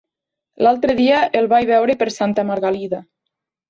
[0.67, 3.09] L'altre dia el vaig veure per Santa Margalida.